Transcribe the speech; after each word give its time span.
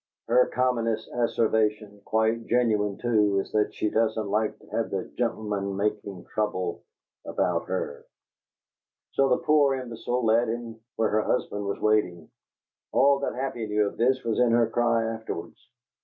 Her 0.27 0.47
commonest 0.47 1.11
asseveration 1.11 2.03
quite 2.05 2.47
genuine, 2.47 2.97
too 2.97 3.37
is 3.39 3.51
that 3.51 3.71
she 3.75 3.91
doesn't 3.91 4.31
like 4.31 4.57
to 4.57 4.65
have 4.71 4.89
the 4.89 5.03
gen'lemen 5.15 5.77
making 5.77 6.25
trouble 6.33 6.81
about 7.23 7.67
her! 7.67 8.07
So 9.11 9.29
the 9.29 9.43
poor 9.43 9.75
imbecile 9.75 10.25
led 10.25 10.47
him 10.49 10.73
to 10.73 10.79
where 10.95 11.09
her 11.09 11.21
husband 11.21 11.65
was 11.65 11.79
waiting. 11.79 12.31
All 12.91 13.19
that 13.19 13.35
Happy 13.35 13.67
knew 13.67 13.85
of 13.85 13.97
this 13.97 14.23
was 14.23 14.39
in 14.39 14.53
her 14.53 14.65
cry 14.65 15.03
afterwards. 15.05 15.69